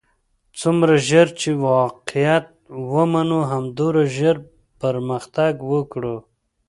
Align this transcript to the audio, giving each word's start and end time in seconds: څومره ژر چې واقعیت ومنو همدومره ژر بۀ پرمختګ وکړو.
څومره 0.59 0.93
ژر 1.07 1.27
چې 1.39 1.49
واقعیت 1.73 2.45
ومنو 2.93 3.39
همدومره 3.51 4.01
ژر 4.15 4.35
بۀ 4.45 4.45
پرمختګ 4.81 5.53
وکړو. 5.71 6.15